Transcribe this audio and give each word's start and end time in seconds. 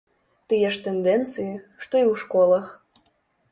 Тыя 0.53 0.69
ж 0.77 0.81
тэндэнцыі, 0.85 1.51
што 1.85 1.95
і 2.03 2.05
ў 2.11 2.25
школах. 2.25 2.65